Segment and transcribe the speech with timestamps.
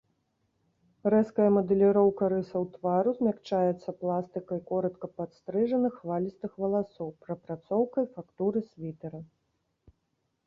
[1.13, 9.21] Рэзкая мадэліроўка рысаў твару змякчаецца пластыкай коратка падстрыжаных хвалістых валасоў, прапрацоўкай фактуры світэра.